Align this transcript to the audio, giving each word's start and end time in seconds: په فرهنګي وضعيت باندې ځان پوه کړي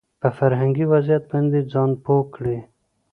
په 0.21 0.27
فرهنګي 0.37 0.85
وضعيت 0.91 1.23
باندې 1.31 1.59
ځان 1.71 1.89
پوه 2.03 2.23
کړي 2.33 2.57